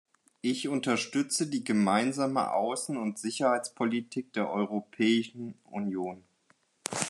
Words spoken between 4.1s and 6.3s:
der Europäischen Union.